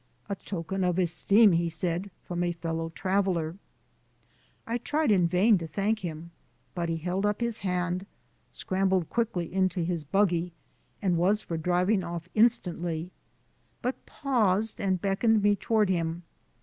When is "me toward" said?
15.43-15.87